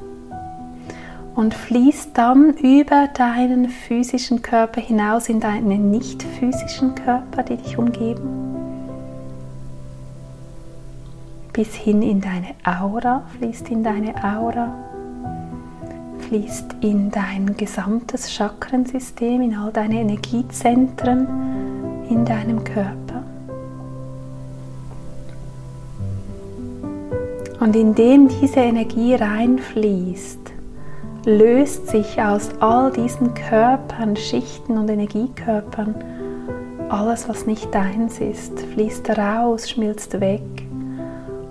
und 1.36 1.54
fließt 1.54 2.12
dann 2.14 2.54
über 2.58 3.10
deinen 3.14 3.70
physischen 3.70 4.42
Körper 4.42 4.80
hinaus 4.80 5.30
in 5.30 5.40
deinen 5.40 5.92
nicht 5.92 6.24
physischen 6.24 6.96
Körper, 6.96 7.44
die 7.44 7.58
dich 7.58 7.78
umgeben. 7.78 8.54
Bis 11.52 11.74
hin 11.74 12.02
in 12.02 12.22
deine 12.22 12.56
Aura, 12.64 13.24
fließt 13.38 13.70
in 13.70 13.84
deine 13.84 14.16
Aura 14.24 14.93
fließt 16.28 16.78
in 16.82 17.12
dein 17.12 17.56
gesamtes 17.58 18.32
Chakrensystem, 18.32 19.42
in 19.42 19.56
all 19.56 19.72
deine 19.72 20.02
Energiezentren 20.02 21.28
in 22.10 22.26
deinem 22.26 22.64
Körper. 22.64 23.24
Und 27.60 27.76
indem 27.76 28.28
diese 28.28 28.60
Energie 28.60 29.16
reinfließt, 29.16 30.52
löst 31.26 31.88
sich 31.88 32.22
aus 32.22 32.50
all 32.60 32.92
diesen 32.92 33.34
Körpern, 33.34 34.16
Schichten 34.18 34.78
und 34.78 34.90
Energiekörpern 34.90 35.96
alles, 36.90 37.28
was 37.28 37.46
nicht 37.46 37.74
deins 37.74 38.20
ist, 38.20 38.60
fließt 38.60 39.18
raus, 39.18 39.70
schmilzt 39.70 40.20
weg 40.20 40.63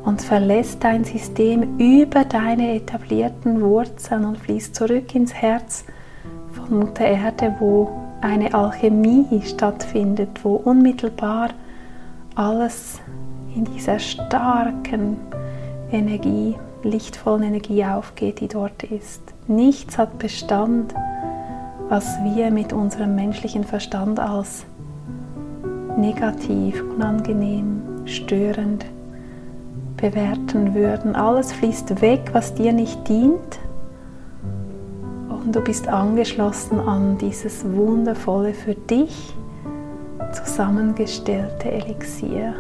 und 0.04 0.22
verlässt 0.22 0.82
dein 0.82 1.04
System 1.04 1.78
über 1.78 2.24
deine 2.24 2.74
etablierten 2.74 3.60
Wurzeln 3.60 4.24
und 4.24 4.38
fließt 4.38 4.74
zurück 4.74 5.14
ins 5.14 5.32
Herz 5.32 5.84
von 6.52 6.78
Mutter 6.78 7.04
Erde, 7.04 7.54
wo 7.60 7.90
eine 8.20 8.54
Alchemie 8.54 9.42
stattfindet, 9.44 10.40
wo 10.44 10.54
unmittelbar 10.54 11.50
alles 12.34 13.00
in 13.54 13.64
dieser 13.64 13.98
starken 13.98 15.16
Energie, 15.90 16.56
lichtvollen 16.82 17.42
Energie 17.42 17.84
aufgeht, 17.84 18.40
die 18.40 18.48
dort 18.48 18.82
ist. 18.84 19.22
Nichts 19.46 19.98
hat 19.98 20.18
Bestand, 20.18 20.94
was 21.88 22.18
wir 22.24 22.50
mit 22.50 22.72
unserem 22.72 23.14
menschlichen 23.14 23.64
Verstand 23.64 24.18
als 24.18 24.64
negativ, 25.96 26.82
unangenehm, 26.82 27.82
störend 28.06 28.86
bewerten 30.02 30.74
würden. 30.74 31.14
Alles 31.14 31.52
fließt 31.52 32.02
weg, 32.02 32.30
was 32.32 32.54
dir 32.54 32.72
nicht 32.72 33.08
dient. 33.08 33.58
Und 35.30 35.54
du 35.56 35.60
bist 35.60 35.88
angeschlossen 35.88 36.78
an 36.80 37.16
dieses 37.18 37.64
wundervolle 37.64 38.52
für 38.52 38.74
dich 38.74 39.34
zusammengestellte 40.32 41.70
Elixier. 41.70 42.54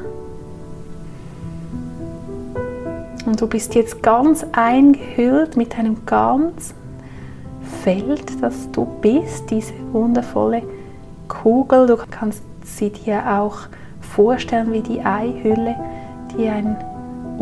Und 3.26 3.40
du 3.40 3.46
bist 3.46 3.74
jetzt 3.74 4.02
ganz 4.02 4.46
eingehüllt 4.52 5.56
mit 5.56 5.76
einem 5.78 6.06
ganzen 6.06 6.74
Feld, 7.82 8.42
das 8.42 8.70
du 8.70 8.86
bist, 9.00 9.50
diese 9.50 9.72
wundervolle 9.92 10.62
Kugel. 11.28 11.86
Du 11.86 11.96
kannst 12.10 12.42
sie 12.64 12.90
dir 12.90 13.40
auch 13.40 13.58
vorstellen 14.00 14.72
wie 14.72 14.80
die 14.80 15.00
Eihülle, 15.00 15.76
die 16.36 16.48
ein 16.48 16.76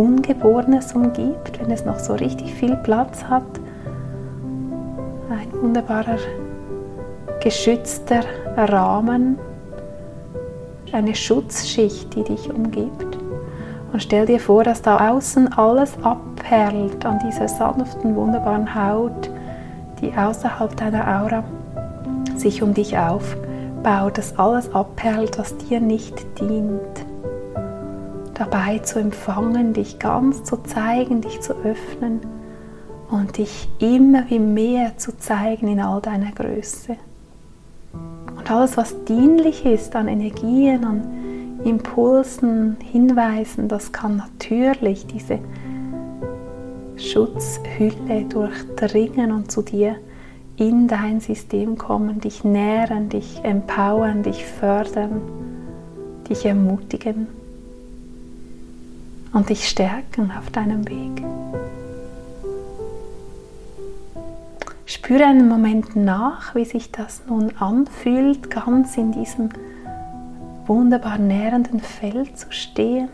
Ungeborenes 0.01 0.95
umgibt, 0.95 1.61
wenn 1.61 1.71
es 1.71 1.85
noch 1.85 1.99
so 1.99 2.15
richtig 2.15 2.55
viel 2.55 2.75
Platz 2.75 3.23
hat. 3.25 3.43
Ein 5.29 5.53
wunderbarer 5.61 6.17
geschützter 7.43 8.23
Rahmen, 8.57 9.39
eine 10.93 11.15
Schutzschicht, 11.15 12.15
die 12.15 12.25
dich 12.25 12.51
umgibt. 12.51 13.19
Und 13.93 14.03
stell 14.03 14.25
dir 14.25 14.41
vor, 14.41 14.65
dass 14.65 14.81
da 14.81 15.11
außen 15.11 15.53
alles 15.53 15.93
abperlt 16.03 17.05
an 17.05 17.19
dieser 17.19 17.49
sanften, 17.49 18.17
wunderbaren 18.17 18.75
Haut, 18.75 19.29
die 20.01 20.15
außerhalb 20.17 20.75
deiner 20.79 21.23
Aura 21.23 21.45
sich 22.37 22.63
um 22.63 22.73
dich 22.73 22.97
aufbaut, 22.97 24.17
dass 24.17 24.39
alles 24.39 24.73
abperlt, 24.73 25.39
was 25.39 25.59
dir 25.59 25.79
nicht 25.79 26.41
dient 26.41 27.10
dabei 28.41 28.79
zu 28.79 28.99
empfangen, 28.99 29.75
dich 29.75 29.99
ganz 29.99 30.45
zu 30.45 30.57
zeigen, 30.63 31.21
dich 31.21 31.43
zu 31.43 31.53
öffnen 31.63 32.21
und 33.11 33.37
dich 33.37 33.69
immer 33.79 34.25
wie 34.31 34.39
mehr 34.39 34.97
zu 34.97 35.17
zeigen 35.19 35.69
in 35.69 35.79
all 35.79 36.01
deiner 36.01 36.33
Größe. 36.33 36.97
Und 38.37 38.51
alles, 38.51 38.79
was 38.79 39.05
dienlich 39.05 39.67
ist 39.67 39.95
an 39.95 40.09
Energien, 40.09 40.85
an 40.85 41.61
Impulsen, 41.65 42.79
Hinweisen, 42.81 43.69
das 43.69 43.93
kann 43.93 44.17
natürlich 44.17 45.07
diese 45.07 45.39
Schutzhülle 46.97 48.25
durchdringen 48.27 49.33
und 49.33 49.53
zu 49.53 49.61
dir 49.61 49.97
in 50.57 50.89
dein 50.89 51.21
System 51.21 51.77
kommen, 51.77 52.21
dich 52.21 52.43
nähren, 52.43 53.11
dich 53.11 53.41
empowern, 53.43 54.23
dich 54.23 54.47
fördern, 54.47 55.21
dich 56.27 56.47
ermutigen 56.47 57.40
und 59.33 59.49
dich 59.49 59.69
stärken 59.69 60.33
auf 60.37 60.51
deinem 60.51 60.89
Weg. 60.89 61.25
Spüre 64.87 65.25
einen 65.25 65.49
Moment 65.49 65.95
nach, 65.95 66.55
wie 66.55 66.65
sich 66.65 66.91
das 66.91 67.23
nun 67.29 67.53
anfühlt, 67.59 68.51
ganz 68.51 68.97
in 68.97 69.13
diesem 69.13 69.51
wunderbar 70.67 71.19
nährenden 71.19 71.81
Feld 71.81 72.39
zu 72.39 72.51
stehen, 72.51 73.09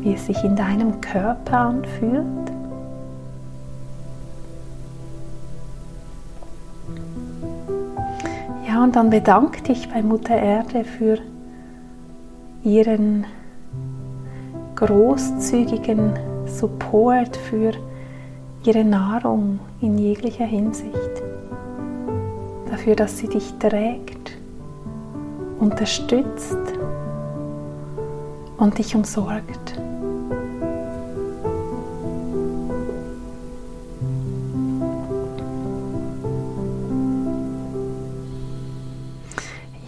wie 0.00 0.14
es 0.14 0.26
sich 0.26 0.42
in 0.44 0.56
deinem 0.56 1.00
Körper 1.00 1.58
anfühlt. 1.58 2.24
Ja, 8.66 8.82
und 8.82 8.96
dann 8.96 9.10
bedank 9.10 9.64
dich 9.64 9.88
bei 9.88 10.02
Mutter 10.02 10.36
Erde 10.36 10.84
für 10.84 11.18
ihren 12.62 13.24
großzügigen 14.78 16.12
Support 16.46 17.36
für 17.36 17.72
ihre 18.64 18.84
Nahrung 18.84 19.58
in 19.80 19.98
jeglicher 19.98 20.44
Hinsicht, 20.44 20.94
dafür, 22.70 22.94
dass 22.94 23.18
sie 23.18 23.26
dich 23.26 23.54
trägt, 23.58 24.38
unterstützt 25.58 26.56
und 28.58 28.78
dich 28.78 28.94
umsorgt. 28.94 29.80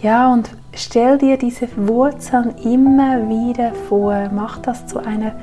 Ja, 0.01 0.33
und 0.33 0.49
stell 0.73 1.17
dir 1.17 1.37
diese 1.37 1.67
Wurzeln 1.75 2.55
immer 2.63 3.27
wieder 3.29 3.73
vor. 3.87 4.29
Mach 4.33 4.59
das 4.59 4.87
zu 4.87 4.99
einer 4.99 5.33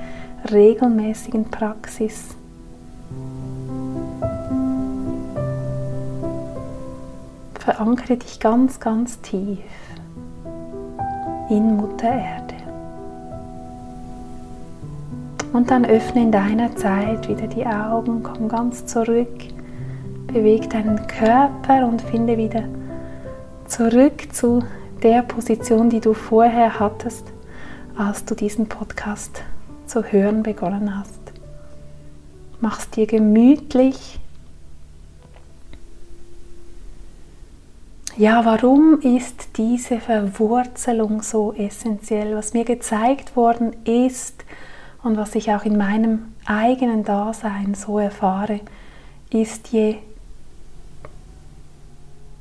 regelmäßigen 0.50 1.44
Praxis. 1.50 2.36
Verankere 7.58 8.16
dich 8.16 8.40
ganz, 8.40 8.80
ganz 8.80 9.20
tief 9.20 9.58
in 11.50 11.76
Mutter 11.76 12.08
Erde. 12.08 12.54
Und 15.52 15.70
dann 15.70 15.84
öffne 15.84 16.22
in 16.22 16.32
deiner 16.32 16.74
Zeit 16.76 17.28
wieder 17.28 17.46
die 17.46 17.66
Augen, 17.66 18.22
komm 18.22 18.48
ganz 18.48 18.86
zurück, 18.86 19.48
beweg 20.26 20.70
deinen 20.70 21.06
Körper 21.06 21.86
und 21.86 22.02
finde 22.02 22.36
wieder 22.36 22.64
zurück 23.66 24.32
zu 24.32 24.62
der 25.02 25.22
Position, 25.22 25.90
die 25.90 26.00
du 26.00 26.14
vorher 26.14 26.78
hattest, 26.80 27.24
als 27.96 28.24
du 28.24 28.34
diesen 28.34 28.68
Podcast 28.68 29.42
zu 29.86 30.04
hören 30.04 30.42
begonnen 30.42 30.98
hast. 30.98 31.18
Mach's 32.60 32.90
dir 32.90 33.06
gemütlich. 33.06 34.20
Ja, 38.16 38.44
warum 38.44 39.00
ist 39.00 39.56
diese 39.58 40.00
Verwurzelung 40.00 41.22
so 41.22 41.52
essentiell? 41.52 42.34
Was 42.34 42.52
mir 42.52 42.64
gezeigt 42.64 43.36
worden 43.36 43.76
ist 43.84 44.44
und 45.04 45.16
was 45.16 45.36
ich 45.36 45.52
auch 45.52 45.64
in 45.64 45.78
meinem 45.78 46.32
eigenen 46.44 47.04
Dasein 47.04 47.74
so 47.74 48.00
erfahre, 48.00 48.60
ist 49.30 49.68
je 49.68 49.98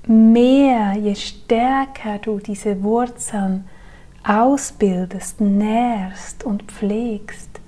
mehr, 0.08 0.94
je 0.94 1.16
stärker 1.16 2.20
du 2.20 2.40
diese 2.40 2.82
Wurzeln 2.84 3.66
ausbildest, 4.24 5.42
nährst 5.42 6.44
und 6.44 6.64
pflegst, 6.64 7.60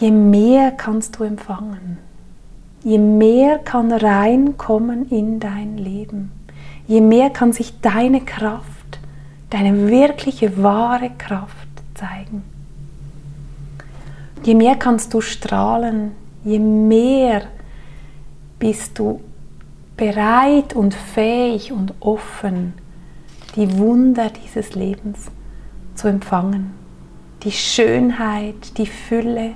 je 0.00 0.10
mehr 0.10 0.72
kannst 0.72 1.18
du 1.18 1.24
empfangen, 1.24 1.98
je 2.82 2.98
mehr 2.98 3.58
kann 3.58 3.92
reinkommen 3.92 5.08
in 5.10 5.40
dein 5.40 5.78
Leben, 5.78 6.32
je 6.86 7.00
mehr 7.00 7.30
kann 7.30 7.52
sich 7.52 7.80
deine 7.80 8.20
Kraft, 8.20 8.98
deine 9.50 9.88
wirkliche 9.88 10.62
wahre 10.62 11.10
Kraft 11.16 11.68
zeigen. 11.94 12.42
Je 14.44 14.54
mehr 14.54 14.76
kannst 14.76 15.12
du 15.14 15.20
strahlen, 15.20 16.12
je 16.44 16.58
mehr 16.58 17.42
bist 18.58 18.98
du 18.98 19.20
bereit 19.98 20.74
und 20.74 20.94
fähig 20.94 21.72
und 21.72 21.92
offen, 22.00 22.72
die 23.56 23.76
Wunder 23.76 24.30
dieses 24.30 24.74
Lebens 24.74 25.26
zu 25.94 26.08
empfangen. 26.08 26.72
Die 27.42 27.52
Schönheit, 27.52 28.78
die 28.78 28.86
Fülle, 28.86 29.52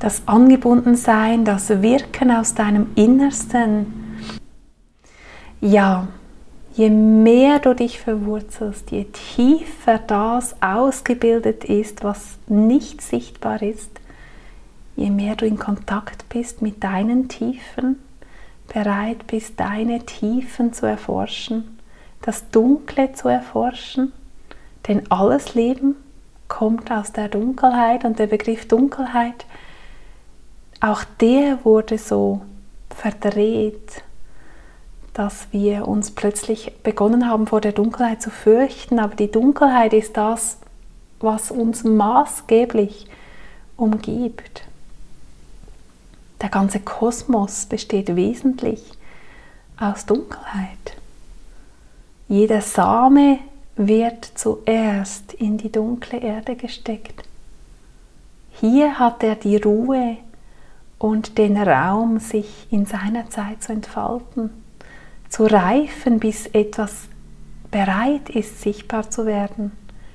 das 0.00 0.26
Angebundensein, 0.26 1.44
das 1.44 1.82
Wirken 1.82 2.30
aus 2.30 2.54
deinem 2.54 2.88
Innersten. 2.96 3.86
Ja, 5.60 6.08
je 6.74 6.90
mehr 6.90 7.60
du 7.60 7.74
dich 7.74 8.00
verwurzelst, 8.00 8.90
je 8.90 9.04
tiefer 9.04 9.98
das 9.98 10.56
ausgebildet 10.60 11.64
ist, 11.64 12.02
was 12.02 12.38
nicht 12.48 13.02
sichtbar 13.02 13.62
ist, 13.62 13.90
je 14.96 15.10
mehr 15.10 15.36
du 15.36 15.46
in 15.46 15.58
Kontakt 15.58 16.28
bist 16.28 16.60
mit 16.60 16.82
deinen 16.82 17.28
Tiefen, 17.28 17.96
bereit 18.72 19.26
bist, 19.26 19.58
deine 19.60 20.00
Tiefen 20.06 20.72
zu 20.72 20.86
erforschen, 20.86 21.78
das 22.22 22.50
Dunkle 22.50 23.12
zu 23.12 23.28
erforschen, 23.28 24.12
denn 24.88 25.10
alles 25.10 25.54
Leben 25.54 25.96
kommt 26.48 26.90
aus 26.90 27.12
der 27.12 27.28
Dunkelheit 27.28 28.04
und 28.04 28.18
der 28.18 28.26
Begriff 28.26 28.66
Dunkelheit, 28.66 29.44
auch 30.80 31.04
der 31.20 31.64
wurde 31.64 31.98
so 31.98 32.40
verdreht, 32.94 34.02
dass 35.12 35.48
wir 35.50 35.86
uns 35.86 36.12
plötzlich 36.12 36.72
begonnen 36.82 37.28
haben, 37.28 37.46
vor 37.46 37.60
der 37.60 37.72
Dunkelheit 37.72 38.22
zu 38.22 38.30
fürchten, 38.30 38.98
aber 38.98 39.14
die 39.14 39.30
Dunkelheit 39.30 39.92
ist 39.92 40.16
das, 40.16 40.58
was 41.20 41.50
uns 41.50 41.84
maßgeblich 41.84 43.06
umgibt. 43.76 44.62
Der 46.40 46.48
ganze 46.48 46.80
Kosmos 46.80 47.66
besteht 47.66 48.16
wesentlich 48.16 48.82
aus 49.78 50.06
Dunkelheit. 50.06 50.96
Jeder 52.28 52.60
Same 52.60 53.38
wird 53.76 54.24
zuerst 54.34 55.34
in 55.34 55.58
die 55.58 55.72
dunkle 55.72 56.18
Erde 56.18 56.56
gesteckt. 56.56 57.24
Hier 58.52 58.98
hat 58.98 59.22
er 59.22 59.36
die 59.36 59.56
Ruhe 59.56 60.18
und 60.98 61.38
den 61.38 61.56
Raum, 61.56 62.18
sich 62.18 62.66
in 62.70 62.84
seiner 62.84 63.28
Zeit 63.30 63.62
zu 63.62 63.72
entfalten, 63.72 64.50
zu 65.28 65.46
reifen, 65.46 66.20
bis 66.20 66.46
etwas 66.46 67.08
bereit 67.70 68.28
ist, 68.28 68.60
sichtbar 68.60 69.10
zu 69.10 69.24
werden, 69.26 69.72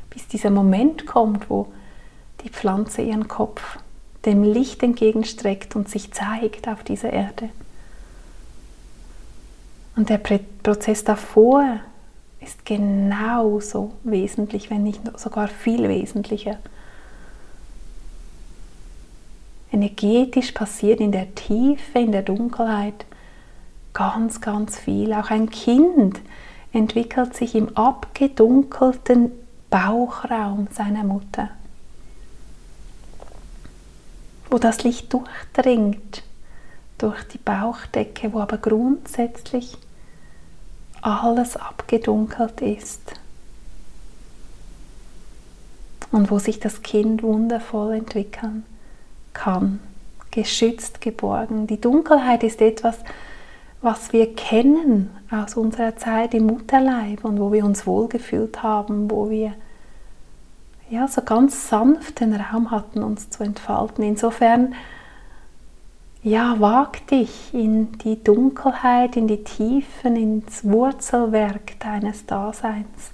bis 0.10 0.28
dieser 0.28 0.52
Moment 0.52 1.06
kommt, 1.06 1.50
wo 1.50 1.72
die 2.44 2.50
Pflanze 2.50 3.02
ihren 3.02 3.28
Kopf 3.28 3.80
dem 4.26 4.44
Licht 4.44 4.84
entgegenstreckt 4.84 5.76
und 5.76 5.90
sich 5.90 6.12
zeigt 6.12 6.68
auf 6.68 6.84
dieser 6.84 7.12
Erde. 7.12 7.50
Und 9.96 10.10
der 10.10 10.18
Prozess 10.18 11.04
davor 11.04 11.80
ist 12.42 12.66
genauso 12.66 13.94
wesentlich, 14.04 14.70
wenn 14.70 14.84
nicht 14.84 15.02
sogar 15.18 15.48
viel 15.48 15.88
wesentlicher. 15.88 16.58
Energetisch 19.72 20.52
passiert 20.52 21.00
in 21.00 21.12
der 21.12 21.34
Tiefe, 21.36 22.00
in 22.00 22.12
der 22.12 22.22
Dunkelheit 22.22 23.06
ganz, 23.94 24.42
ganz 24.42 24.78
viel. 24.78 25.14
Auch 25.14 25.32
ein 25.32 25.50
Kind 25.50 26.20
entwickelt 26.72 27.36
sich 27.36 27.56
im 27.56 27.76
abgedunkelten 27.76 29.32
Bauchraum 29.70 30.68
seiner 30.72 31.04
Mutter 31.04 31.50
wo 34.56 34.58
das 34.58 34.86
Licht 34.86 35.12
durchdringt. 35.12 36.24
Durch 36.98 37.24
die 37.24 37.38
Bauchdecke, 37.38 38.32
wo 38.32 38.40
aber 38.40 38.58
grundsätzlich 38.58 39.78
alles 41.02 41.58
abgedunkelt 41.58 42.62
ist. 42.62 43.02
Und 46.10 46.32
wo 46.32 46.40
sich 46.40 46.62
das 46.62 46.84
Kind 46.84 47.22
wundervoll 47.22 47.96
entwickeln 47.96 48.64
kann, 49.34 49.82
geschützt, 50.32 51.02
geborgen. 51.02 51.68
Die 51.68 51.82
Dunkelheit 51.82 52.42
ist 52.44 52.62
etwas, 52.62 53.00
was 53.82 54.14
wir 54.14 54.36
kennen 54.36 55.10
aus 55.30 55.56
unserer 55.56 55.98
Zeit 55.98 56.34
im 56.34 56.46
Mutterleib 56.46 57.26
und 57.26 57.42
wo 57.42 57.52
wir 57.52 57.66
uns 57.66 57.86
wohlgefühlt 57.86 58.64
haben, 58.64 59.12
wo 59.12 59.30
wir 59.30 59.54
ja, 60.90 61.08
so 61.08 61.22
ganz 61.22 61.70
sanft 61.70 62.20
den 62.20 62.36
Raum 62.36 62.72
hatten, 62.72 63.04
uns 63.04 63.30
zu 63.30 63.44
entfalten. 63.44 64.04
Insofern, 64.04 64.76
ja, 66.22 66.60
wag 66.60 67.06
dich 67.10 67.54
in 67.54 67.98
die 68.00 68.24
Dunkelheit, 68.24 69.16
in 69.16 69.28
die 69.28 69.44
Tiefen, 69.44 70.16
ins 70.16 70.64
Wurzelwerk 70.64 71.80
deines 71.80 72.26
Daseins. 72.26 73.12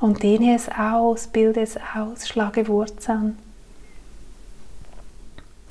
Und 0.00 0.22
dehne 0.22 0.54
es 0.54 0.68
aus, 0.68 1.26
bilde 1.26 1.60
es 1.60 1.76
aus, 1.96 2.28
schlage 2.28 2.68
Wurzeln. 2.68 3.38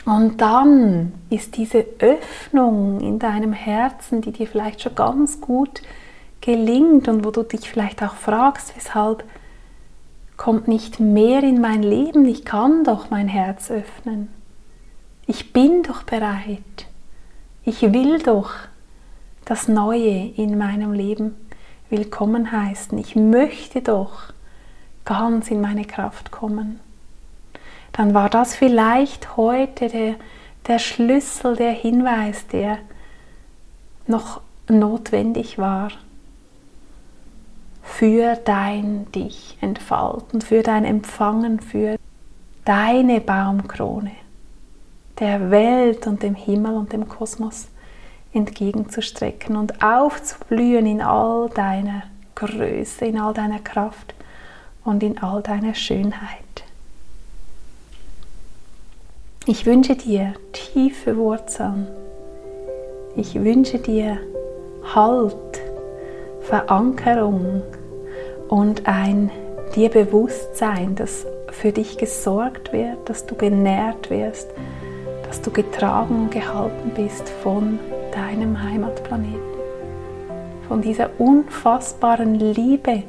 Und 0.05 0.39
dann 0.41 1.13
ist 1.29 1.57
diese 1.57 1.85
Öffnung 1.99 3.01
in 3.01 3.19
deinem 3.19 3.51
Herzen, 3.51 4.21
die 4.21 4.31
dir 4.31 4.47
vielleicht 4.47 4.81
schon 4.81 4.95
ganz 4.95 5.41
gut 5.41 5.81
gelingt 6.39 7.09
und 7.09 7.25
wo 7.25 7.31
du 7.31 7.43
dich 7.43 7.69
vielleicht 7.69 8.01
auch 8.03 8.15
fragst, 8.15 8.73
weshalb 8.75 9.25
kommt 10.37 10.67
nicht 10.67 10.99
mehr 10.99 11.43
in 11.43 11.59
mein 11.59 11.83
Leben, 11.83 12.25
ich 12.25 12.45
kann 12.45 12.83
doch 12.83 13.09
mein 13.09 13.27
Herz 13.27 13.69
öffnen. 13.71 14.29
Ich 15.25 15.51
bin 15.51 15.83
doch 15.83 16.03
bereit. 16.03 16.87
Ich 17.63 17.81
will 17.81 18.19
doch 18.19 18.51
das 19.43 19.67
Neue 19.67 20.29
in 20.37 20.57
meinem 20.57 20.93
Leben 20.93 21.35
willkommen 21.89 22.51
heißen. 22.51 22.97
Ich 22.97 23.15
möchte 23.15 23.81
doch 23.81 24.31
ganz 25.03 25.51
in 25.51 25.59
meine 25.59 25.85
Kraft 25.85 26.31
kommen. 26.31 26.79
Dann 27.91 28.13
war 28.13 28.29
das 28.29 28.55
vielleicht 28.55 29.35
heute 29.37 29.89
der, 29.89 30.15
der 30.67 30.79
Schlüssel, 30.79 31.55
der 31.55 31.71
Hinweis, 31.71 32.47
der 32.47 32.77
noch 34.05 34.41
notwendig 34.69 35.57
war 35.57 35.89
für 37.87 38.35
dein 38.35 39.11
Dich 39.11 39.57
entfalten, 39.61 40.41
für 40.41 40.61
dein 40.61 40.85
Empfangen, 40.85 41.59
für 41.59 41.97
deine 42.63 43.21
Baumkrone 43.21 44.11
der 45.19 45.49
Welt 45.49 46.05
und 46.05 46.21
dem 46.21 46.35
Himmel 46.35 46.75
und 46.75 46.93
dem 46.93 47.07
Kosmos 47.07 47.69
entgegenzustrecken 48.33 49.55
und 49.55 49.81
aufzublühen 49.81 50.85
in 50.85 51.01
all 51.01 51.49
deiner 51.49 52.03
Größe, 52.35 53.05
in 53.05 53.19
all 53.19 53.33
deiner 53.33 53.59
Kraft 53.59 54.13
und 54.83 55.01
in 55.01 55.17
all 55.17 55.41
deiner 55.41 55.73
Schönheit. 55.73 56.43
Ich 59.47 59.65
wünsche 59.65 59.95
dir 59.95 60.33
tiefe 60.51 61.17
Wurzeln. 61.17 61.87
Ich 63.15 63.33
wünsche 63.33 63.79
dir 63.79 64.19
Halt, 64.93 65.33
Verankerung 66.41 67.63
und 68.49 68.87
ein 68.87 69.31
dir 69.75 69.89
Bewusstsein, 69.89 70.95
dass 70.95 71.25
für 71.51 71.71
dich 71.71 71.97
gesorgt 71.97 72.73
wird, 72.73 72.97
dass 73.05 73.25
du 73.25 73.35
genährt 73.35 74.09
wirst, 74.09 74.49
dass 75.27 75.41
du 75.41 75.51
getragen 75.51 76.23
und 76.23 76.31
gehalten 76.31 76.91
bist 76.95 77.29
von 77.29 77.79
deinem 78.11 78.61
Heimatplaneten. 78.61 79.57
Von 80.67 80.81
dieser 80.81 81.09
unfassbaren 81.17 82.35
Liebe 82.35 83.03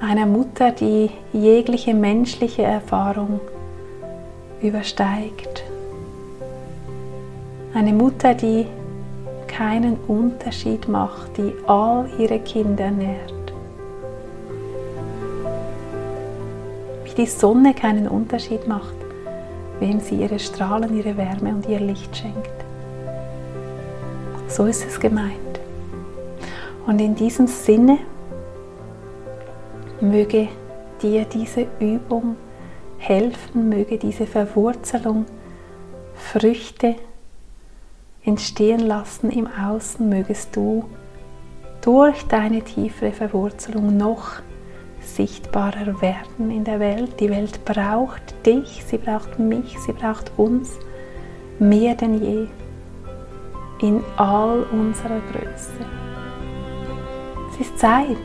einer 0.00 0.26
Mutter, 0.26 0.70
die 0.70 1.10
jegliche 1.32 1.94
menschliche 1.94 2.62
Erfahrung 2.62 3.40
übersteigt. 4.62 5.64
Eine 7.74 7.92
Mutter, 7.92 8.34
die 8.34 8.66
keinen 9.46 9.96
Unterschied 10.06 10.88
macht, 10.88 11.36
die 11.36 11.52
all 11.66 12.08
ihre 12.18 12.38
Kinder 12.38 12.90
nährt. 12.90 13.37
Die 17.18 17.26
Sonne 17.26 17.74
keinen 17.74 18.06
Unterschied 18.06 18.68
macht, 18.68 18.94
wem 19.80 20.00
sie 20.00 20.22
ihre 20.22 20.38
Strahlen, 20.38 20.96
ihre 20.96 21.16
Wärme 21.16 21.50
und 21.50 21.68
ihr 21.68 21.80
Licht 21.80 22.16
schenkt. 22.16 22.48
So 24.46 24.64
ist 24.64 24.86
es 24.86 24.98
gemeint. 24.98 25.34
Und 26.86 27.00
in 27.00 27.14
diesem 27.14 27.48
Sinne 27.48 27.98
möge 30.00 30.48
dir 31.02 31.24
diese 31.24 31.66
Übung 31.80 32.36
helfen, 32.98 33.68
möge 33.68 33.98
diese 33.98 34.26
Verwurzelung 34.26 35.26
Früchte 36.14 36.94
entstehen 38.24 38.80
lassen 38.80 39.30
im 39.30 39.46
Außen, 39.46 40.08
mögest 40.08 40.54
du 40.54 40.84
durch 41.80 42.26
deine 42.26 42.62
tiefere 42.62 43.12
Verwurzelung 43.12 43.96
noch 43.96 44.40
sichtbarer 45.00 46.00
werden 46.00 46.50
in 46.50 46.64
der 46.64 46.80
Welt. 46.80 47.20
Die 47.20 47.30
Welt 47.30 47.64
braucht 47.64 48.34
dich, 48.46 48.84
sie 48.86 48.98
braucht 48.98 49.38
mich, 49.38 49.78
sie 49.80 49.92
braucht 49.92 50.32
uns 50.36 50.78
mehr 51.58 51.94
denn 51.94 52.22
je 52.22 52.46
in 53.80 54.02
all 54.16 54.64
unserer 54.72 55.20
Größe. 55.32 55.72
Es 57.52 57.66
ist 57.66 57.78
Zeit, 57.78 58.16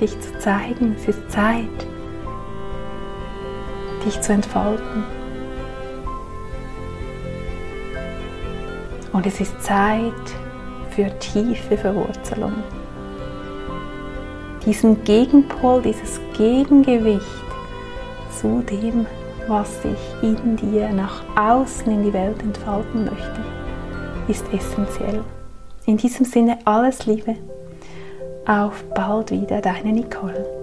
dich 0.00 0.18
zu 0.20 0.38
zeigen, 0.38 0.94
es 0.96 1.08
ist 1.08 1.30
Zeit, 1.30 1.86
dich 4.04 4.20
zu 4.20 4.32
entfalten. 4.32 5.04
Und 9.12 9.26
es 9.26 9.40
ist 9.40 9.62
Zeit 9.62 10.12
für 10.90 11.10
tiefe 11.18 11.76
Verwurzelung. 11.76 12.52
Diesen 14.66 15.04
Gegenpol, 15.04 15.80
dieses 15.80 16.20
Gegengewicht 16.36 17.22
zu 18.40 18.62
dem, 18.62 19.06
was 19.46 19.80
sich 19.80 19.98
in 20.22 20.56
dir 20.56 20.90
nach 20.90 21.22
außen 21.36 21.90
in 21.90 22.02
die 22.02 22.12
Welt 22.12 22.42
entfalten 22.42 23.04
möchte, 23.04 23.44
ist 24.26 24.44
essentiell. 24.52 25.22
In 25.86 25.96
diesem 25.96 26.26
Sinne 26.26 26.58
alles 26.64 27.06
Liebe. 27.06 27.36
Auf 28.44 28.84
bald 28.92 29.30
wieder, 29.30 29.60
deine 29.60 29.92
Nicole. 29.92 30.55